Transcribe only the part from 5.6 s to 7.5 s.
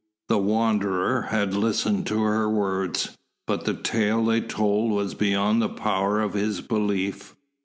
the power of his belief.